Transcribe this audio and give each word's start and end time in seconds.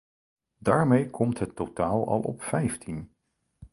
Daarmee 0.57 1.09
komt 1.09 1.39
het 1.39 1.55
totaal 1.55 2.07
al 2.07 2.19
op 2.19 2.43
vijftien. 2.43 3.11